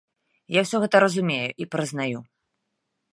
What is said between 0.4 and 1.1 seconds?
Я ўсё гэта